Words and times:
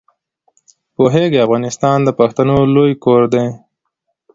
پوهېږې 0.95 1.39
افغانستان 1.45 1.97
د 2.03 2.09
پښتنو 2.19 2.55
لوی 2.75 2.93
کور 3.03 3.21
دی. 3.33 3.45